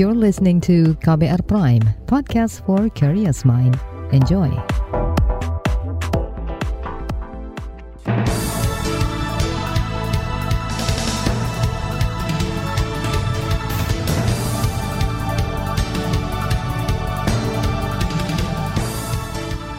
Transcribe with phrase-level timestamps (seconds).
[0.00, 3.76] You're listening to KBR Prime, podcast for curious mind.
[4.16, 4.48] Enjoy.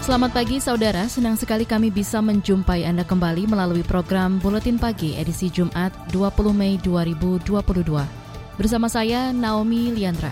[0.06, 5.50] Selamat pagi saudara, senang sekali kami bisa menjumpai Anda kembali melalui program Buletin Pagi edisi
[5.50, 8.21] Jumat 20 Mei 2022.
[8.62, 10.30] Bersama saya Naomi Liandra.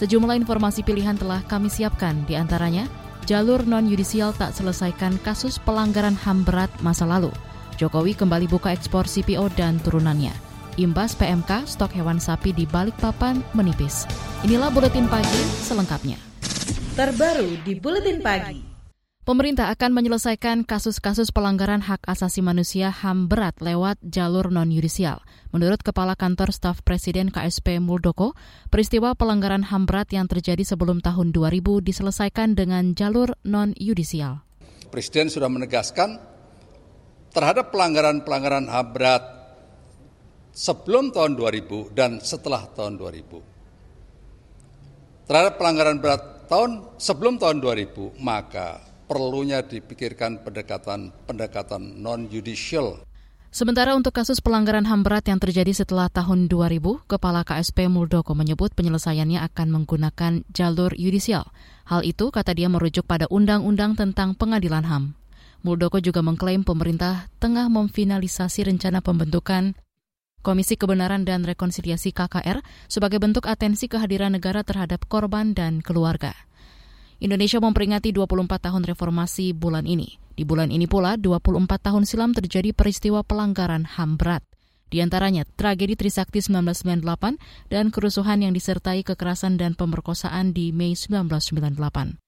[0.00, 2.88] Sejumlah informasi pilihan telah kami siapkan, di antaranya
[3.28, 7.28] jalur non-yudisial tak selesaikan kasus pelanggaran HAM berat masa lalu.
[7.76, 10.32] Jokowi kembali buka ekspor CPO dan turunannya.
[10.80, 14.08] Imbas PMK, stok hewan sapi di Balikpapan menipis.
[14.40, 16.16] Inilah Buletin Pagi selengkapnya.
[16.96, 18.75] Terbaru di Buletin Pagi.
[19.26, 25.18] Pemerintah akan menyelesaikan kasus-kasus pelanggaran hak asasi manusia HAM berat lewat jalur non-yudisial.
[25.50, 28.38] Menurut Kepala Kantor Staf Presiden KSP Muldoko,
[28.70, 34.46] peristiwa pelanggaran HAM berat yang terjadi sebelum tahun 2000 diselesaikan dengan jalur non-yudisial.
[34.94, 36.22] Presiden sudah menegaskan
[37.34, 39.26] terhadap pelanggaran-pelanggaran HAM berat
[40.54, 43.42] sebelum tahun 2000 dan setelah tahun 2000.
[45.26, 53.06] Terhadap pelanggaran berat tahun sebelum tahun 2000, maka perlunya dipikirkan pendekatan pendekatan non judicial.
[53.54, 58.76] Sementara untuk kasus pelanggaran HAM berat yang terjadi setelah tahun 2000, Kepala KSP Muldoko menyebut
[58.76, 61.48] penyelesaiannya akan menggunakan jalur yudisial.
[61.88, 65.16] Hal itu, kata dia, merujuk pada Undang-Undang tentang Pengadilan HAM.
[65.64, 69.72] Muldoko juga mengklaim pemerintah tengah memfinalisasi rencana pembentukan
[70.44, 76.38] Komisi Kebenaran dan Rekonsiliasi KKR sebagai bentuk atensi kehadiran negara terhadap korban dan keluarga.
[77.16, 80.20] Indonesia memperingati 24 tahun reformasi bulan ini.
[80.36, 84.44] Di bulan ini pula, 24 tahun silam terjadi peristiwa pelanggaran HAM berat.
[84.86, 92.20] Di antaranya tragedi Trisakti 1998 dan kerusuhan yang disertai kekerasan dan pemerkosaan di Mei 1998.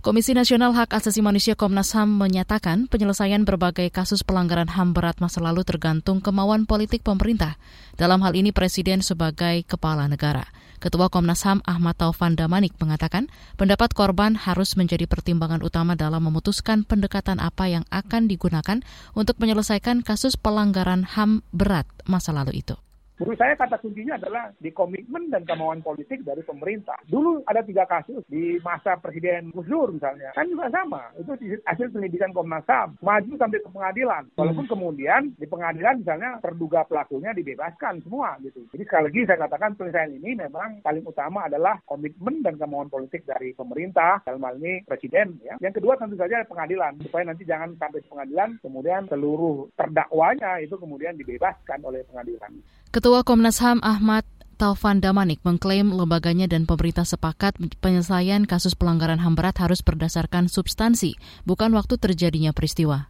[0.00, 5.44] Komisi Nasional Hak Asasi Manusia Komnas HAM menyatakan penyelesaian berbagai kasus pelanggaran HAM berat masa
[5.44, 7.60] lalu tergantung kemauan politik pemerintah.
[8.00, 10.48] Dalam hal ini Presiden sebagai kepala negara.
[10.80, 13.28] Ketua Komnas HAM Ahmad Taufan Damanik mengatakan
[13.60, 18.80] pendapat korban harus menjadi pertimbangan utama dalam memutuskan pendekatan apa yang akan digunakan
[19.12, 22.80] untuk menyelesaikan kasus pelanggaran HAM berat masa lalu itu.
[23.20, 26.96] Menurut saya kata kuncinya adalah di komitmen dan kemauan politik dari pemerintah.
[27.04, 30.32] Dulu ada tiga kasus di masa Presiden Gus Dur misalnya.
[30.32, 31.12] Kan juga sama.
[31.20, 31.36] Itu
[31.68, 32.96] hasil pendidikan Komnas HAM.
[33.04, 34.24] Maju sampai ke pengadilan.
[34.40, 34.72] Walaupun hmm.
[34.72, 38.64] kemudian di pengadilan misalnya terduga pelakunya dibebaskan semua gitu.
[38.72, 43.28] Jadi sekali lagi saya katakan penyelesaian ini memang paling utama adalah komitmen dan kemauan politik
[43.28, 44.24] dari pemerintah.
[44.24, 45.36] Dalam hal ini Presiden.
[45.44, 45.60] Ya.
[45.60, 46.96] Yang kedua tentu saja pengadilan.
[47.04, 52.56] Supaya nanti jangan sampai pengadilan kemudian seluruh terdakwanya itu kemudian dibebaskan oleh pengadilan.
[52.90, 54.26] Ketua Komnas HAM Ahmad
[54.58, 61.14] Taufan Damanik mengklaim lembaganya dan pemerintah sepakat penyelesaian kasus pelanggaran HAM berat harus berdasarkan substansi,
[61.46, 63.06] bukan waktu terjadinya peristiwa.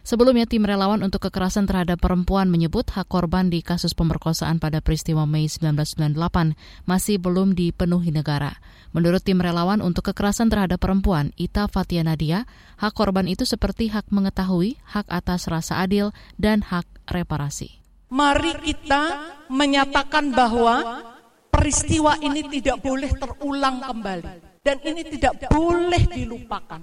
[0.00, 5.28] Sebelumnya, tim relawan untuk kekerasan terhadap perempuan menyebut hak korban di kasus pemerkosaan pada peristiwa
[5.28, 6.56] Mei 1998
[6.88, 8.56] masih belum dipenuhi negara.
[8.96, 12.48] Menurut tim relawan untuk kekerasan terhadap perempuan, Ita Fatia Nadia,
[12.80, 17.85] hak korban itu seperti hak mengetahui, hak atas rasa adil, dan hak reparasi.
[18.06, 19.02] Mari kita
[19.50, 21.02] menyatakan bahwa
[21.50, 26.82] peristiwa ini tidak boleh terulang kembali dan ini tidak boleh dilupakan.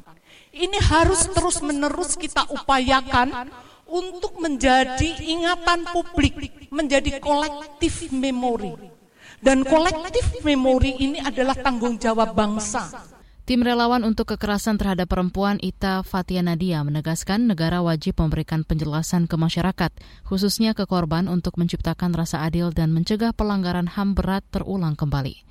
[0.51, 3.51] Ini harus terus-menerus kita upayakan
[3.88, 8.75] untuk menjadi ingatan publik, menjadi kolektif memori.
[9.44, 13.11] Dan kolektif memori ini adalah tanggung jawab bangsa.
[13.43, 19.35] Tim relawan untuk kekerasan terhadap perempuan Ita Fatia Nadia menegaskan negara wajib memberikan penjelasan ke
[19.35, 19.91] masyarakat,
[20.23, 25.43] khususnya ke korban untuk menciptakan rasa adil dan mencegah pelanggaran HAM berat terulang kembali.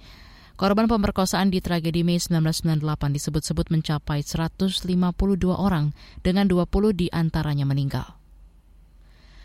[0.56, 2.80] Korban pemerkosaan di tragedi Mei 1998
[3.12, 4.88] disebut-sebut mencapai 152
[5.52, 5.92] orang,
[6.24, 8.21] dengan 20 di antaranya meninggal.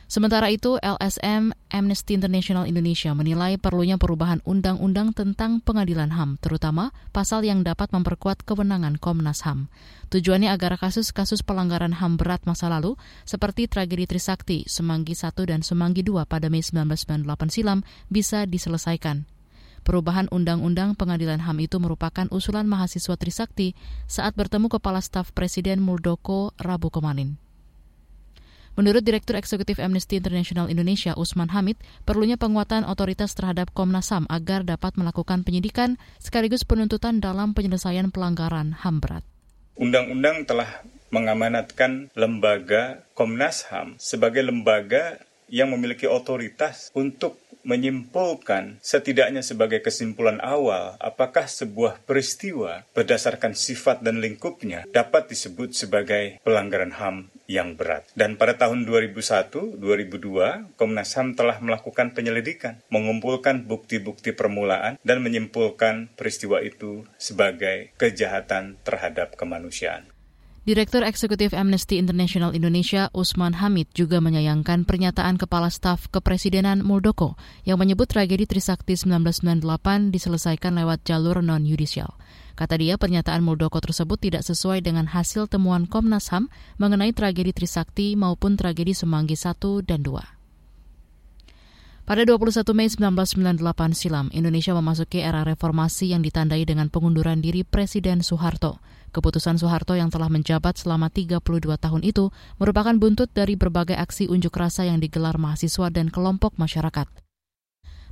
[0.08, 7.44] Sementara itu, LSM Amnesty International Indonesia menilai perlunya perubahan undang-undang tentang pengadilan HAM, terutama pasal
[7.44, 9.68] yang dapat memperkuat kewenangan Komnas HAM.
[10.08, 12.96] Tujuannya agar kasus-kasus pelanggaran HAM berat masa lalu,
[13.28, 19.28] seperti tragedi Trisakti, Semanggi I dan Semanggi II pada Mei 1998 silam, bisa diselesaikan.
[19.84, 23.76] Perubahan Undang-Undang Pengadilan HAM itu merupakan usulan mahasiswa Trisakti
[24.08, 27.47] saat bertemu Kepala Staf Presiden Muldoko Rabu kemarin.
[28.78, 34.62] Menurut Direktur Eksekutif Amnesty International Indonesia, Usman Hamid, perlunya penguatan otoritas terhadap Komnas HAM agar
[34.62, 39.26] dapat melakukan penyidikan sekaligus penuntutan dalam penyelesaian pelanggaran HAM berat.
[39.82, 49.84] Undang-undang telah mengamanatkan lembaga Komnas HAM sebagai lembaga yang memiliki otoritas untuk menyimpulkan setidaknya sebagai
[49.84, 57.76] kesimpulan awal apakah sebuah peristiwa berdasarkan sifat dan lingkupnya dapat disebut sebagai pelanggaran HAM yang
[57.76, 58.08] berat.
[58.16, 66.64] Dan pada tahun 2001-2002, Komnas HAM telah melakukan penyelidikan, mengumpulkan bukti-bukti permulaan dan menyimpulkan peristiwa
[66.64, 70.17] itu sebagai kejahatan terhadap kemanusiaan.
[70.68, 77.80] Direktur Eksekutif Amnesty International Indonesia Usman Hamid juga menyayangkan pernyataan Kepala Staf Kepresidenan Muldoko yang
[77.80, 79.64] menyebut tragedi Trisakti 1998
[80.12, 82.20] diselesaikan lewat jalur non-yudisial.
[82.60, 88.20] Kata dia, pernyataan Muldoko tersebut tidak sesuai dengan hasil temuan Komnas HAM mengenai tragedi Trisakti
[88.20, 90.37] maupun tragedi Semanggi 1 dan 2.
[92.08, 98.24] Pada 21 Mei 1998 silam, Indonesia memasuki era reformasi yang ditandai dengan pengunduran diri Presiden
[98.24, 98.80] Soeharto.
[99.12, 101.44] Keputusan Soeharto yang telah menjabat selama 32
[101.76, 102.32] tahun itu
[102.64, 107.12] merupakan buntut dari berbagai aksi unjuk rasa yang digelar mahasiswa dan kelompok masyarakat.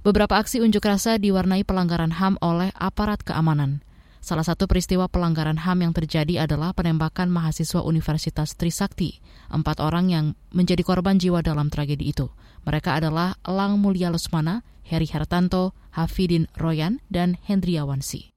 [0.03, 3.80] Beberapa aksi unjuk rasa diwarnai pelanggaran HAM oleh aparat keamanan.
[4.25, 9.22] Salah satu peristiwa pelanggaran HAM yang terjadi adalah penembakan mahasiswa Universitas Trisakti.
[9.54, 12.33] Empat orang yang menjadi korban jiwa dalam tragedi itu.
[12.66, 18.33] Mereka adalah Elang Mulia Lesmana, Heri Hartanto, Hafidin Royan, dan Hendriawan Si.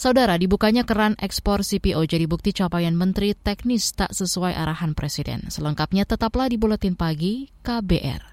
[0.00, 5.52] Saudara, dibukanya keran ekspor CPO jadi bukti capaian Menteri Teknis tak sesuai arahan Presiden.
[5.52, 8.32] Selengkapnya tetaplah di Buletin Pagi KBR.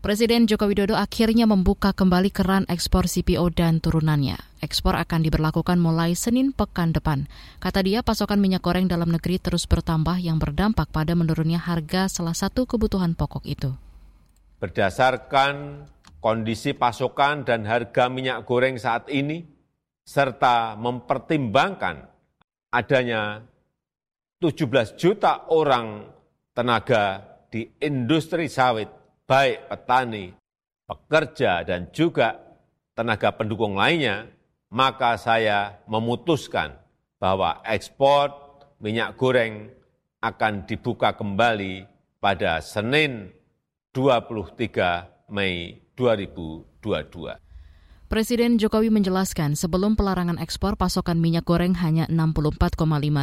[0.00, 4.40] Presiden Joko Widodo akhirnya membuka kembali keran ekspor CPO dan turunannya.
[4.64, 7.28] Ekspor akan diberlakukan mulai Senin pekan depan.
[7.60, 12.32] Kata dia, pasokan minyak goreng dalam negeri terus bertambah yang berdampak pada menurunnya harga salah
[12.32, 13.76] satu kebutuhan pokok itu.
[14.56, 15.84] Berdasarkan
[16.16, 19.44] kondisi pasokan dan harga minyak goreng saat ini,
[20.00, 22.08] serta mempertimbangkan
[22.72, 23.44] adanya
[24.40, 26.08] 17 juta orang
[26.56, 27.20] tenaga
[27.52, 28.99] di industri sawit,
[29.30, 30.34] baik petani,
[30.90, 32.34] pekerja, dan juga
[32.98, 34.26] tenaga pendukung lainnya,
[34.74, 36.74] maka saya memutuskan
[37.22, 38.34] bahwa ekspor
[38.82, 39.70] minyak goreng
[40.18, 41.86] akan dibuka kembali
[42.18, 43.30] pada Senin
[43.94, 47.38] 23 Mei 2022.
[48.10, 52.74] Presiden Jokowi menjelaskan sebelum pelarangan ekspor pasokan minyak goreng hanya 64,5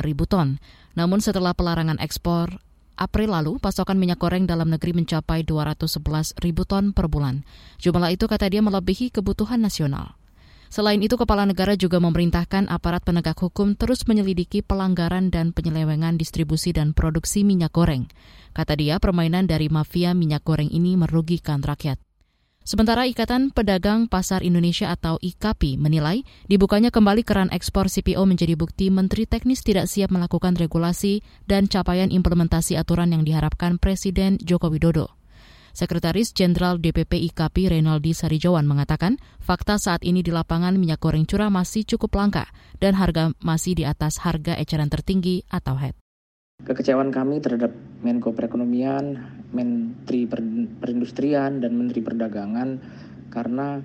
[0.08, 0.64] ribu ton.
[0.96, 2.64] Namun setelah pelarangan ekspor,
[2.98, 7.46] April lalu, pasokan minyak goreng dalam negeri mencapai 211 ribu ton per bulan.
[7.78, 10.18] Jumlah itu kata dia melebihi kebutuhan nasional.
[10.74, 16.74] Selain itu, Kepala Negara juga memerintahkan aparat penegak hukum terus menyelidiki pelanggaran dan penyelewengan distribusi
[16.74, 18.10] dan produksi minyak goreng.
[18.52, 22.07] Kata dia, permainan dari mafia minyak goreng ini merugikan rakyat.
[22.68, 28.92] Sementara Ikatan Pedagang Pasar Indonesia atau IKAPI menilai dibukanya kembali keran ekspor CPO menjadi bukti
[28.92, 35.16] Menteri Teknis tidak siap melakukan regulasi dan capaian implementasi aturan yang diharapkan Presiden Joko Widodo.
[35.72, 41.48] Sekretaris Jenderal DPP IKAPI Reynaldi Sarijawan mengatakan, fakta saat ini di lapangan minyak goreng curah
[41.48, 42.52] masih cukup langka
[42.84, 46.07] dan harga masih di atas harga eceran tertinggi atau HED.
[46.68, 47.72] Kekecewaan kami terhadap
[48.04, 49.16] Menko Perekonomian,
[49.56, 50.28] Menteri
[50.84, 52.84] Perindustrian, dan Menteri Perdagangan
[53.32, 53.80] karena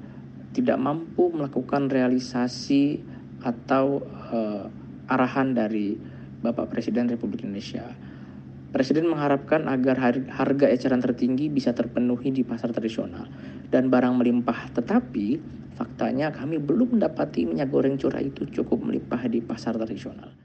[0.51, 2.99] tidak mampu melakukan realisasi
[3.47, 4.03] atau
[4.35, 4.67] uh,
[5.07, 5.95] arahan dari
[6.43, 7.87] Bapak Presiden Republik Indonesia.
[8.75, 13.31] Presiden mengharapkan agar harga eceran tertinggi bisa terpenuhi di pasar tradisional
[13.71, 14.75] dan barang melimpah.
[14.75, 15.39] Tetapi
[15.79, 20.42] faktanya kami belum mendapati minyak goreng curah itu cukup melimpah di pasar tradisional.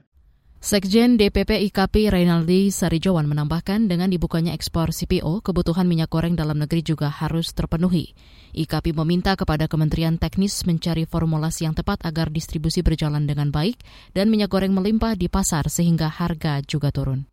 [0.58, 6.82] Sekjen DPP IKP Reynaldi Sarijawan menambahkan dengan dibukanya ekspor CPO, kebutuhan minyak goreng dalam negeri
[6.82, 8.10] juga harus terpenuhi.
[8.58, 13.78] IKP meminta kepada Kementerian Teknis mencari formulasi yang tepat agar distribusi berjalan dengan baik
[14.18, 17.30] dan minyak goreng melimpah di pasar sehingga harga juga turun.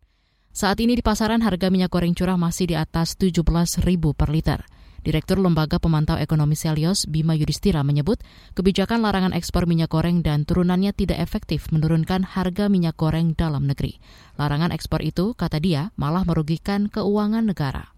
[0.54, 3.42] Saat ini di pasaran harga minyak goreng curah masih di atas 17
[3.82, 4.62] ribu per liter.
[5.06, 8.18] Direktur Lembaga Pemantau Ekonomi Selios, Bima Yudhistira menyebut,
[8.58, 14.02] kebijakan larangan ekspor minyak goreng dan turunannya tidak efektif menurunkan harga minyak goreng dalam negeri.
[14.34, 17.94] Larangan ekspor itu, kata dia, malah merugikan keuangan negara.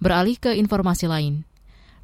[0.00, 1.44] Beralih ke informasi lain.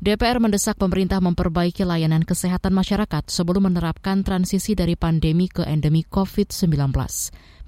[0.03, 6.91] DPR mendesak pemerintah memperbaiki layanan kesehatan masyarakat sebelum menerapkan transisi dari pandemi ke endemi COVID-19.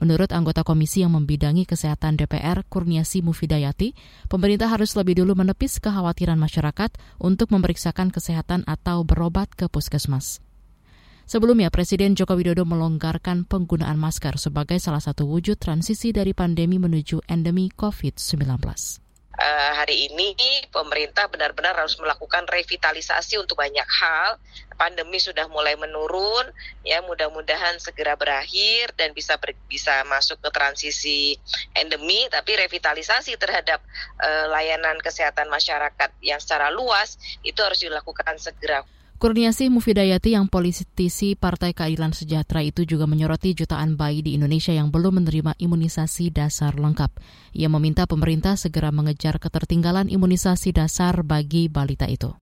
[0.03, 3.95] Menurut anggota komisi yang membidangi kesehatan DPR, Kurniasi Mufidayati,
[4.27, 10.43] pemerintah harus lebih dulu menepis kekhawatiran masyarakat untuk memeriksakan kesehatan atau berobat ke puskesmas.
[11.31, 17.31] Sebelumnya, Presiden Joko Widodo melonggarkan penggunaan masker sebagai salah satu wujud transisi dari pandemi menuju
[17.31, 19.04] endemi COVID-19
[19.39, 20.35] uh, hari ini
[20.71, 24.39] pemerintah benar-benar harus melakukan revitalisasi untuk banyak hal.
[24.75, 26.51] Pandemi sudah mulai menurun,
[26.83, 31.39] ya mudah-mudahan segera berakhir dan bisa ber, bisa masuk ke transisi
[31.79, 32.27] endemi.
[32.27, 33.79] Tapi revitalisasi terhadap
[34.19, 38.83] uh, layanan kesehatan masyarakat yang secara luas itu harus dilakukan segera.
[39.15, 44.91] Kurniasih Mufidayati yang politisi Partai Keadilan Sejahtera itu juga menyoroti jutaan bayi di Indonesia yang
[44.91, 47.15] belum menerima imunisasi dasar lengkap.
[47.55, 52.44] Ia meminta pemerintah segera mengejar ketertinggalan imunisasi dasar bagi balita itu.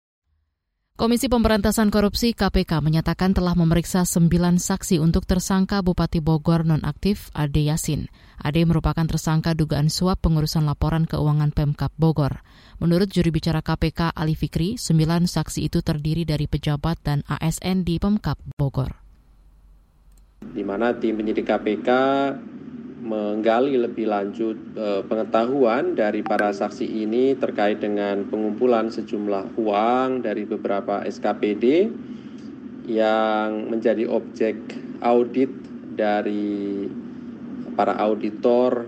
[1.00, 7.64] Komisi Pemberantasan Korupsi KPK menyatakan telah memeriksa sembilan saksi untuk tersangka Bupati Bogor nonaktif Ade
[7.64, 8.12] Yasin.
[8.36, 12.44] Ade merupakan tersangka dugaan suap pengurusan laporan keuangan Pemkap Bogor.
[12.84, 17.96] Menurut juri bicara KPK Ali Fikri, sembilan saksi itu terdiri dari pejabat dan ASN di
[17.96, 19.09] Pemkap Bogor.
[20.50, 21.88] Di mana tim penyidik KPK
[23.00, 30.44] menggali lebih lanjut eh, pengetahuan dari para saksi ini terkait dengan pengumpulan sejumlah uang dari
[30.44, 31.88] beberapa SKPD
[32.90, 34.58] yang menjadi objek
[35.00, 35.48] audit
[35.96, 36.84] dari
[37.72, 38.84] para auditor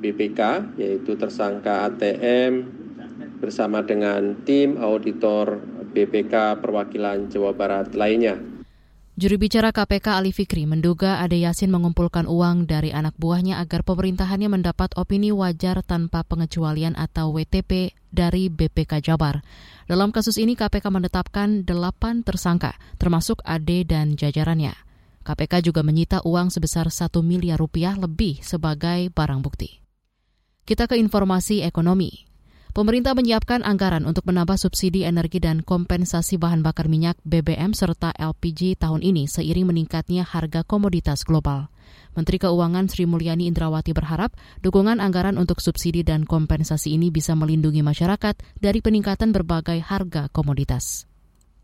[0.00, 0.40] BPK
[0.80, 2.64] yaitu tersangka ATM
[3.44, 5.60] bersama dengan tim auditor
[5.92, 8.59] BPK perwakilan Jawa Barat lainnya.
[9.20, 14.48] Juru bicara KPK Ali Fikri menduga Ade Yasin mengumpulkan uang dari anak buahnya agar pemerintahannya
[14.48, 19.44] mendapat opini wajar tanpa pengecualian atau WTP dari BPK Jabar.
[19.84, 24.72] Dalam kasus ini KPK menetapkan delapan tersangka, termasuk Ade dan jajarannya.
[25.20, 29.84] KPK juga menyita uang sebesar satu miliar rupiah lebih sebagai barang bukti.
[30.64, 32.29] Kita ke informasi ekonomi.
[32.70, 38.78] Pemerintah menyiapkan anggaran untuk menambah subsidi energi dan kompensasi bahan bakar minyak BBM serta LPG
[38.78, 41.66] tahun ini seiring meningkatnya harga komoditas global.
[42.14, 47.82] Menteri Keuangan Sri Mulyani Indrawati berharap dukungan anggaran untuk subsidi dan kompensasi ini bisa melindungi
[47.82, 51.10] masyarakat dari peningkatan berbagai harga komoditas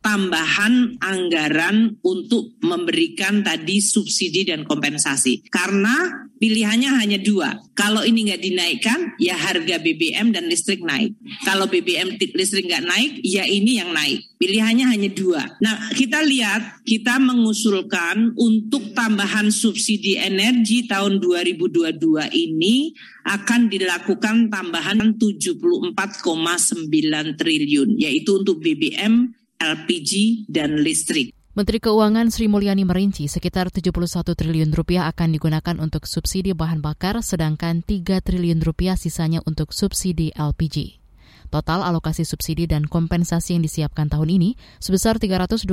[0.06, 5.42] tambahan anggaran untuk memberikan tadi subsidi dan kompensasi.
[5.50, 7.61] Karena pilihannya hanya dua.
[7.76, 11.12] Kalau ini nggak dinaikkan, ya harga BBM dan listrik naik.
[11.45, 14.25] Kalau BBM listrik nggak naik, ya ini yang naik.
[14.40, 15.45] Pilihannya hanya dua.
[15.61, 22.00] Nah, kita lihat, kita mengusulkan untuk tambahan subsidi energi tahun 2022
[22.33, 22.97] ini
[23.28, 31.36] akan dilakukan tambahan 74,9 triliun, yaitu untuk BBM LPG, dan listrik.
[31.56, 33.88] Menteri Keuangan Sri Mulyani merinci sekitar 71
[34.36, 40.36] triliun rupiah akan digunakan untuk subsidi bahan bakar, sedangkan 3 triliun rupiah sisanya untuk subsidi
[40.36, 41.00] LPG.
[41.48, 45.64] Total alokasi subsidi dan kompensasi yang disiapkan tahun ini sebesar 324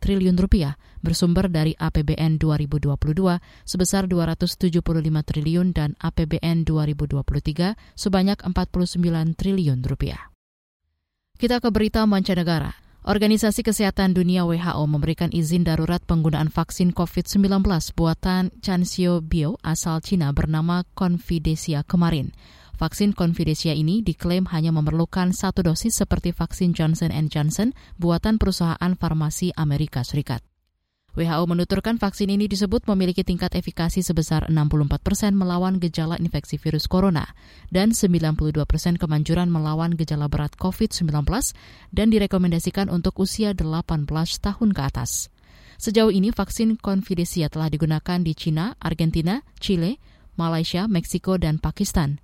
[0.00, 2.96] triliun rupiah, bersumber dari APBN 2022
[3.68, 4.72] sebesar 275
[5.20, 10.32] triliun dan APBN 2023 sebanyak 49 triliun rupiah.
[11.36, 12.85] Kita ke berita mancanegara.
[13.06, 17.62] Organisasi Kesehatan Dunia WHO memberikan izin darurat penggunaan vaksin COVID-19
[17.94, 22.34] buatan Chansio Bio asal Cina bernama Confidesia kemarin.
[22.74, 29.54] Vaksin Confidesia ini diklaim hanya memerlukan satu dosis seperti vaksin Johnson Johnson buatan perusahaan farmasi
[29.54, 30.42] Amerika Serikat.
[31.16, 36.84] WHO menuturkan vaksin ini disebut memiliki tingkat efikasi sebesar 64 persen melawan gejala infeksi virus
[36.84, 37.32] corona
[37.72, 41.08] dan 92 persen kemanjuran melawan gejala berat COVID-19
[41.96, 44.04] dan direkomendasikan untuk usia 18
[44.44, 45.32] tahun ke atas.
[45.80, 49.96] Sejauh ini vaksin Confidencia telah digunakan di China, Argentina, Chile,
[50.36, 52.20] Malaysia, Meksiko, dan Pakistan.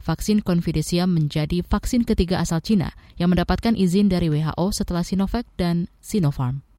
[0.00, 5.92] Vaksin Confidencia menjadi vaksin ketiga asal China yang mendapatkan izin dari WHO setelah Sinovac dan
[6.00, 6.69] Sinopharm.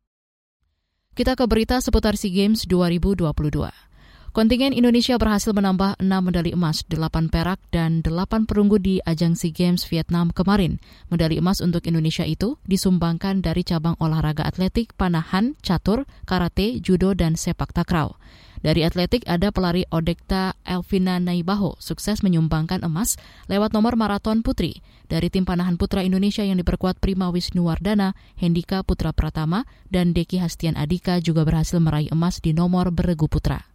[1.12, 3.91] Kita ke berita seputar SEA Games 2022.
[4.32, 9.52] Kontingen Indonesia berhasil menambah 6 medali emas, 8 perak, dan 8 perunggu di ajang SEA
[9.52, 10.80] Games Vietnam kemarin.
[11.12, 17.36] Medali emas untuk Indonesia itu disumbangkan dari cabang olahraga atletik, panahan, catur, karate, judo, dan
[17.36, 18.16] sepak takraw.
[18.64, 23.20] Dari atletik ada pelari Odekta Elvina Naibaho sukses menyumbangkan emas
[23.52, 24.80] lewat nomor maraton putri.
[25.12, 30.80] Dari tim panahan putra Indonesia yang diperkuat Prima Wisnuwardana, Hendika Putra Pratama, dan Deki Hastian
[30.80, 33.71] Adika juga berhasil meraih emas di nomor beregu putra.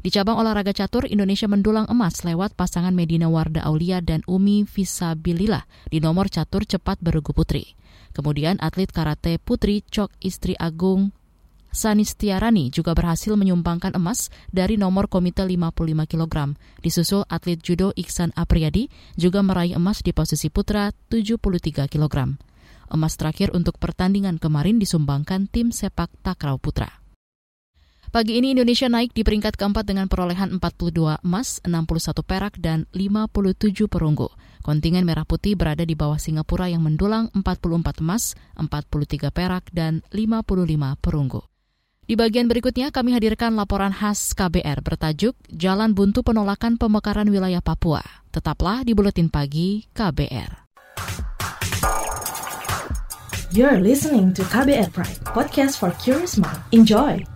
[0.00, 5.64] Di cabang olahraga catur, Indonesia mendulang emas lewat pasangan Medina Warda Aulia dan Umi Visabilillah
[5.88, 7.76] di nomor catur cepat beregu putri.
[8.12, 11.12] Kemudian atlet karate putri Cok Istri Agung
[11.76, 16.56] Sanistiarani juga berhasil menyumbangkan emas dari nomor komite 55 kg.
[16.80, 18.88] Disusul atlet judo Iksan Apriyadi
[19.20, 22.40] juga meraih emas di posisi putra 73 kg.
[22.88, 27.05] Emas terakhir untuk pertandingan kemarin disumbangkan tim sepak takraw putra.
[28.16, 33.92] Pagi ini Indonesia naik di peringkat keempat dengan perolehan 42 emas, 61 perak, dan 57
[33.92, 34.32] perunggu.
[34.64, 40.96] Kontingen Merah Putih berada di bawah Singapura yang mendulang 44 emas, 43 perak, dan 55
[40.96, 41.44] perunggu.
[42.08, 48.00] Di bagian berikutnya kami hadirkan laporan khas KBR bertajuk Jalan Buntu Penolakan Pemekaran Wilayah Papua.
[48.32, 50.64] Tetaplah di Buletin Pagi KBR.
[53.52, 56.64] You're listening to KBR Pride, podcast for curious mind.
[56.72, 57.35] Enjoy!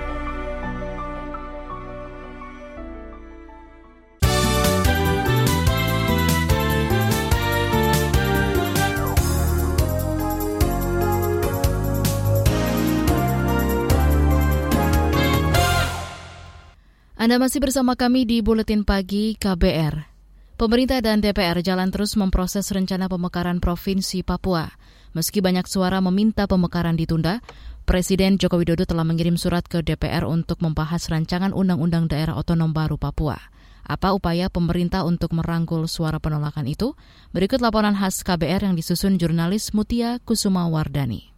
[17.21, 20.09] Anda masih bersama kami di Buletin Pagi KBR.
[20.57, 24.65] Pemerintah dan DPR jalan terus memproses rencana pemekaran Provinsi Papua.
[25.13, 27.37] Meski banyak suara meminta pemekaran ditunda,
[27.85, 32.97] Presiden Joko Widodo telah mengirim surat ke DPR untuk membahas rancangan Undang-Undang Daerah Otonom Baru
[32.97, 33.37] Papua.
[33.85, 36.97] Apa upaya pemerintah untuk merangkul suara penolakan itu?
[37.37, 41.30] Berikut laporan khas KBR yang disusun jurnalis Mutia Kusuma Wardani.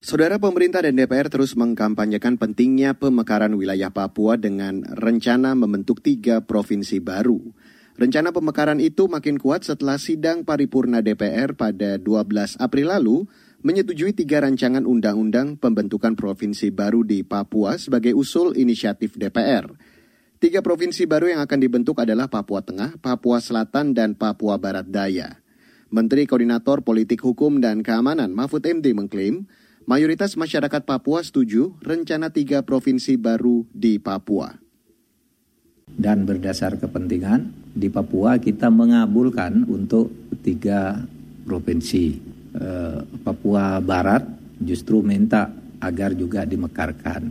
[0.00, 7.04] Saudara pemerintah dan DPR terus mengkampanyekan pentingnya pemekaran wilayah Papua dengan rencana membentuk tiga provinsi
[7.04, 7.36] baru.
[8.00, 13.28] Rencana pemekaran itu makin kuat setelah sidang paripurna DPR pada 12 April lalu
[13.60, 19.68] menyetujui tiga rancangan undang-undang pembentukan provinsi baru di Papua sebagai usul inisiatif DPR.
[20.40, 25.44] Tiga provinsi baru yang akan dibentuk adalah Papua Tengah, Papua Selatan, dan Papua Barat Daya.
[25.92, 29.44] Menteri Koordinator Politik Hukum dan Keamanan Mahfud MD mengklaim
[29.90, 34.54] Mayoritas masyarakat Papua setuju rencana tiga provinsi baru di Papua.
[35.90, 40.14] Dan berdasar kepentingan, di Papua kita mengabulkan untuk
[40.46, 40.94] tiga
[41.42, 42.06] provinsi.
[42.54, 44.22] Eh, Papua Barat
[44.62, 45.50] justru minta
[45.82, 47.22] agar juga dimekarkan.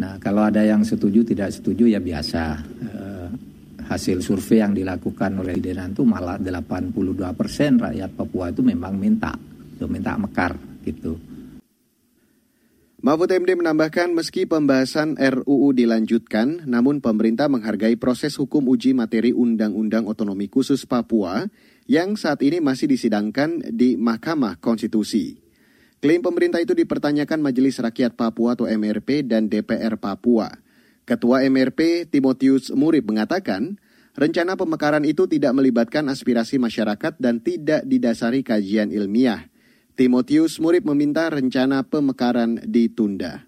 [0.00, 2.44] Nah, kalau ada yang setuju tidak setuju ya biasa.
[2.88, 3.28] Eh,
[3.84, 9.36] hasil survei yang dilakukan oleh Dinan itu malah 82 persen rakyat Papua itu memang minta,
[9.84, 10.56] minta mekar
[10.88, 11.36] gitu.
[12.98, 20.10] Mahfud MD menambahkan meski pembahasan RUU dilanjutkan, namun pemerintah menghargai proses hukum uji materi Undang-Undang
[20.10, 21.46] Otonomi Khusus Papua
[21.86, 25.38] yang saat ini masih disidangkan di Mahkamah Konstitusi.
[26.02, 30.50] Klaim pemerintah itu dipertanyakan Majelis Rakyat Papua atau MRP dan DPR Papua.
[31.06, 33.78] Ketua MRP Timotius Murib mengatakan,
[34.18, 39.46] rencana pemekaran itu tidak melibatkan aspirasi masyarakat dan tidak didasari kajian ilmiah–
[39.98, 43.42] Timotius Murib meminta rencana pemekaran ditunda.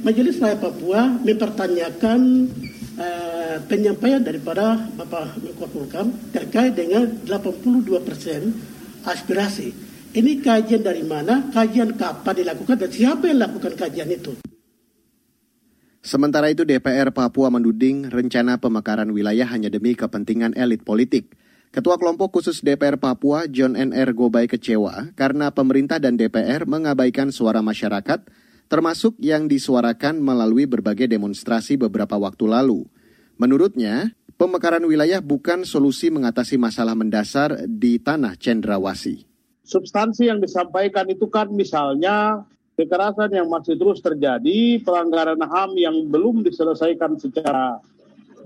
[0.00, 2.48] Majelis Rakyat Papua mempertanyakan
[2.96, 8.56] uh, penyampaian daripada Bapak Menko Polkam terkait dengan 82 persen
[9.04, 9.68] aspirasi.
[10.16, 14.32] Ini kajian dari mana, kajian kapan dilakukan, dan siapa yang lakukan kajian itu?
[16.00, 21.36] Sementara itu DPR Papua menuding rencana pemekaran wilayah hanya demi kepentingan elit politik.
[21.76, 24.16] Ketua kelompok khusus DPR Papua, John N.R.
[24.16, 28.24] Gobay kecewa karena pemerintah dan DPR mengabaikan suara masyarakat,
[28.64, 32.88] termasuk yang disuarakan melalui berbagai demonstrasi beberapa waktu lalu.
[33.36, 39.28] Menurutnya, pemekaran wilayah bukan solusi mengatasi masalah mendasar di tanah cendrawasi.
[39.60, 42.40] Substansi yang disampaikan itu kan misalnya
[42.80, 47.84] kekerasan yang masih terus terjadi, pelanggaran HAM yang belum diselesaikan secara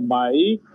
[0.02, 0.66] baik,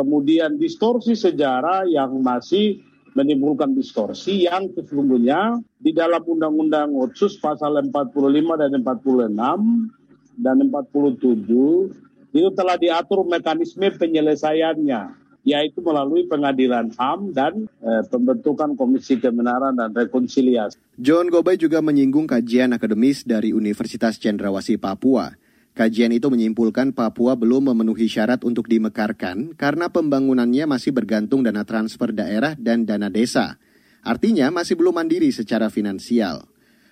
[0.00, 2.80] kemudian distorsi sejarah yang masih
[3.12, 8.16] menimbulkan distorsi yang sesungguhnya di dalam Undang-Undang Otsus pasal 45
[8.56, 17.90] dan 46 dan 47 itu telah diatur mekanisme penyelesaiannya yaitu melalui pengadilan HAM dan e,
[18.12, 20.76] pembentukan Komisi Kebenaran dan Rekonsiliasi.
[21.00, 25.32] John Gobay juga menyinggung kajian akademis dari Universitas Cendrawasih Papua.
[25.70, 32.10] Kajian itu menyimpulkan Papua belum memenuhi syarat untuk dimekarkan karena pembangunannya masih bergantung dana transfer
[32.10, 33.56] daerah dan dana desa.
[34.02, 36.48] Artinya masih belum mandiri secara finansial.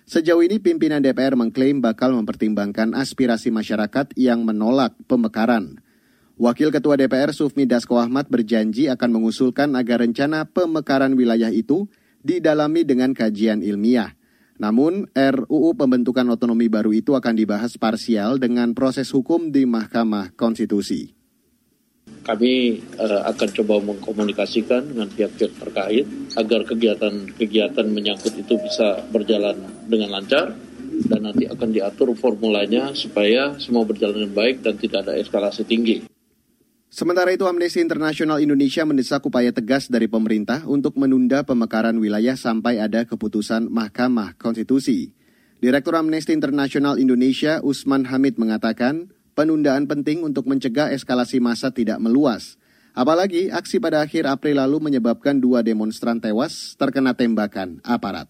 [0.09, 5.77] Sejauh ini pimpinan DPR mengklaim bakal mempertimbangkan aspirasi masyarakat yang menolak pemekaran.
[6.39, 11.85] Wakil Ketua DPR Sufmi Dasko Ahmad berjanji akan mengusulkan agar rencana pemekaran wilayah itu
[12.23, 14.18] didalami dengan kajian ilmiah.
[14.59, 21.15] Namun, RUU pembentukan otonomi baru itu akan dibahas parsial dengan proses hukum di Mahkamah Konstitusi.
[22.19, 22.53] Kami
[22.99, 29.55] uh, akan coba mengkomunikasikan dengan pihak-pihak terkait agar kegiatan-kegiatan menyangkut itu bisa berjalan
[29.87, 30.51] dengan lancar
[31.07, 36.08] dan nanti akan diatur formulanya supaya semua berjalan dengan baik dan tidak ada eskalasi tinggi.
[36.89, 42.81] Sementara itu Amnesty International Indonesia mendesak upaya tegas dari pemerintah untuk menunda pemekaran wilayah sampai
[42.81, 45.13] ada keputusan Mahkamah Konstitusi.
[45.61, 52.57] Direktur Amnesty International Indonesia Usman Hamid mengatakan, penundaan penting untuk mencegah eskalasi massa tidak meluas.
[52.97, 58.25] Apalagi aksi pada akhir April lalu menyebabkan dua demonstran tewas terkena tembakan aparat.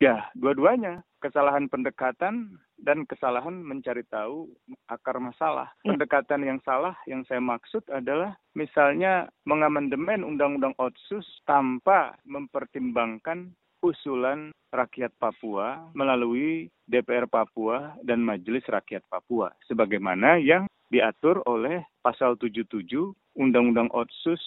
[0.00, 2.56] Ya, dua-duanya kesalahan pendekatan
[2.86, 4.46] dan kesalahan mencari tahu
[4.86, 5.74] akar masalah.
[5.82, 5.98] Ya.
[5.98, 13.50] Pendekatan yang salah yang saya maksud adalah misalnya mengamandemen Undang-Undang Otsus tanpa mempertimbangkan
[13.82, 22.38] usulan rakyat Papua melalui DPR Papua dan Majelis Rakyat Papua sebagaimana yang diatur oleh pasal
[22.38, 22.86] 77
[23.34, 24.40] Undang-Undang Otsus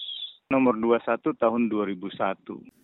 [0.48, 2.79] nomor 21 tahun 2001.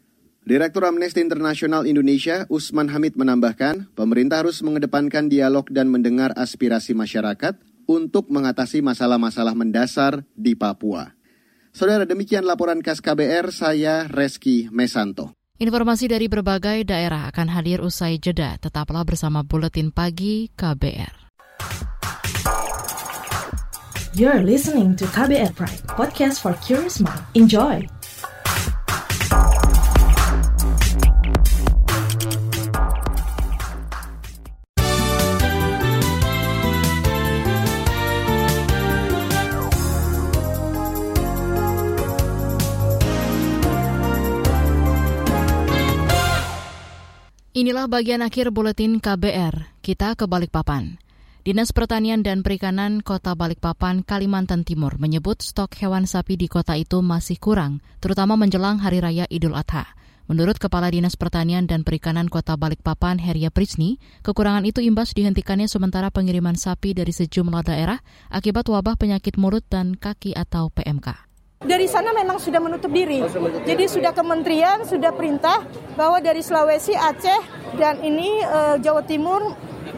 [0.46, 7.58] Direktur Amnesty International Indonesia, Usman Hamid menambahkan, pemerintah harus mengedepankan dialog dan mendengar aspirasi masyarakat
[7.90, 11.10] untuk mengatasi masalah-masalah mendasar di Papua.
[11.74, 15.34] Saudara, demikian laporan khas KBR, saya Reski Mesanto.
[15.58, 18.54] Informasi dari berbagai daerah akan hadir usai jeda.
[18.62, 21.26] Tetaplah bersama Buletin Pagi KBR.
[24.14, 27.18] You're listening to KBR Pride, podcast for curious mind.
[27.34, 27.95] Enjoy!
[47.66, 49.82] Inilah bagian akhir buletin KBR.
[49.82, 51.02] Kita ke Balikpapan.
[51.42, 57.02] Dinas Pertanian dan Perikanan Kota Balikpapan, Kalimantan Timur menyebut stok hewan sapi di kota itu
[57.02, 59.82] masih kurang, terutama menjelang Hari Raya Idul Adha.
[60.30, 66.14] Menurut Kepala Dinas Pertanian dan Perikanan Kota Balikpapan, Heria Prisni, kekurangan itu imbas dihentikannya sementara
[66.14, 67.98] pengiriman sapi dari sejumlah daerah
[68.30, 71.25] akibat wabah penyakit mulut dan kaki atau PMK
[71.66, 73.20] dari sana memang sudah menutup diri.
[73.66, 75.66] Jadi sudah kementerian sudah perintah
[75.98, 77.40] bahwa dari Sulawesi, Aceh
[77.76, 79.56] dan ini uh, Jawa Timur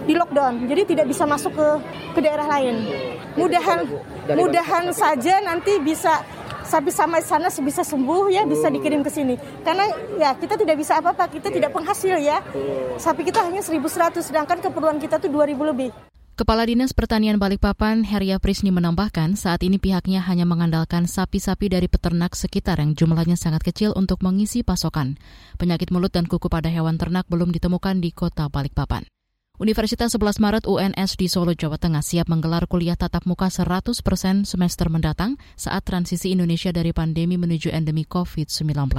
[0.08, 0.64] di lockdown.
[0.64, 1.68] Jadi tidak bisa masuk ke
[2.16, 2.88] ke daerah lain.
[3.36, 3.84] Mudahan
[4.32, 6.24] mudahan saja nanti bisa
[6.64, 9.36] sampai sampai sana bisa sembuh ya bisa dikirim ke sini.
[9.60, 9.84] Karena
[10.16, 11.28] ya kita tidak bisa apa-apa.
[11.28, 12.40] Kita tidak penghasil ya.
[12.96, 16.07] Sapi kita hanya 1100 sedangkan keperluan kita tuh 2000 lebih
[16.38, 22.38] Kepala Dinas Pertanian Balikpapan, Heria Prisni menambahkan, saat ini pihaknya hanya mengandalkan sapi-sapi dari peternak
[22.38, 25.18] sekitar yang jumlahnya sangat kecil untuk mengisi pasokan.
[25.58, 29.02] Penyakit mulut dan kuku pada hewan ternak belum ditemukan di kota Balikpapan.
[29.58, 33.98] Universitas 11 Maret UNS di Solo, Jawa Tengah siap menggelar kuliah tatap muka 100%
[34.46, 38.94] semester mendatang saat transisi Indonesia dari pandemi menuju endemi COVID-19.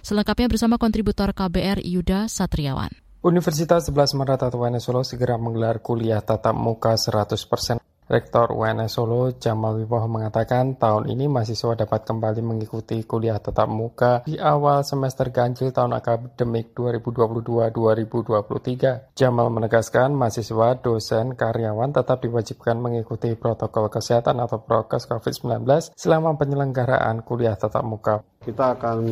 [0.00, 3.09] Selengkapnya bersama kontributor KBR Yuda Satriawan.
[3.20, 7.76] Universitas 11 Maret atau UNS Solo segera menggelar kuliah tatap muka 100%.
[8.08, 14.24] Rektor UNS Solo Jamal Wibowo mengatakan tahun ini mahasiswa dapat kembali mengikuti kuliah tatap muka
[14.24, 19.12] di awal semester ganjil tahun akademik 2022-2023.
[19.12, 27.20] Jamal menegaskan mahasiswa, dosen, karyawan tetap diwajibkan mengikuti protokol kesehatan atau prokes COVID-19 selama penyelenggaraan
[27.20, 29.04] kuliah tatap muka kita akan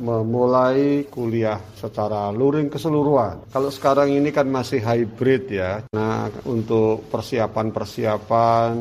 [0.00, 3.44] memulai kuliah secara luring keseluruhan.
[3.52, 5.84] Kalau sekarang ini kan masih hybrid ya.
[5.92, 8.72] Nah, untuk persiapan-persiapan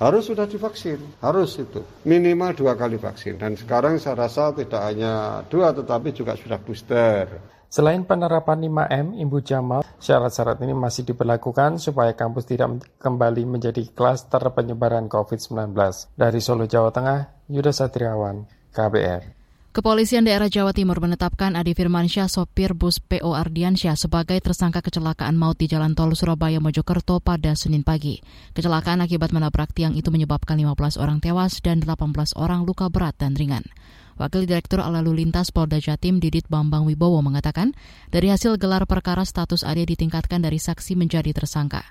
[0.00, 1.84] harus sudah divaksin, harus itu.
[2.08, 3.36] Minimal dua kali vaksin.
[3.36, 7.28] Dan sekarang saya rasa tidak hanya dua tetapi juga sudah booster.
[7.68, 14.40] Selain penerapan 5M, Ibu Jamal, syarat-syarat ini masih diberlakukan supaya kampus tidak kembali menjadi klaster
[14.48, 15.76] penyebaran COVID-19.
[16.16, 19.32] Dari Solo, Jawa Tengah, Yuda Satriawan, KBR.
[19.72, 25.60] Kepolisian daerah Jawa Timur menetapkan Adi Firmansyah, sopir bus PO Ardiansyah sebagai tersangka kecelakaan maut
[25.60, 28.24] di Jalan Tol Surabaya Mojokerto pada Senin pagi.
[28.56, 31.92] Kecelakaan akibat menabrak tiang itu menyebabkan 15 orang tewas dan 18
[32.40, 33.68] orang luka berat dan ringan.
[34.16, 37.76] Wakil Direktur Lalu Lintas Polda Jatim Didit Bambang Wibowo mengatakan,
[38.08, 41.84] dari hasil gelar perkara status Ade ditingkatkan dari saksi menjadi tersangka.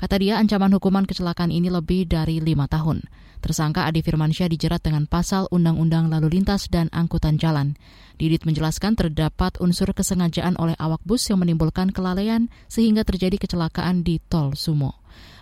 [0.00, 3.04] Kata dia, ancaman hukuman kecelakaan ini lebih dari lima tahun.
[3.44, 7.76] Tersangka Adi Firmansyah dijerat dengan pasal Undang-Undang Lalu Lintas dan Angkutan Jalan.
[8.16, 14.24] Didit menjelaskan terdapat unsur kesengajaan oleh awak bus yang menimbulkan kelalaian sehingga terjadi kecelakaan di
[14.24, 14.99] Tol Sumo.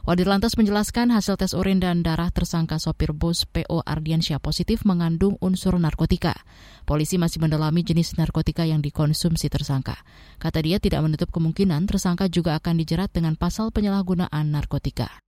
[0.08, 5.36] Wadir lantas menjelaskan hasil tes urin dan darah tersangka sopir bus PO Ardiansyah positif mengandung
[5.44, 6.32] unsur narkotika.
[6.88, 10.00] Polisi masih mendalami jenis narkotika yang dikonsumsi tersangka.
[10.40, 15.27] Kata dia tidak menutup kemungkinan tersangka juga akan dijerat dengan pasal penyalahgunaan narkotika.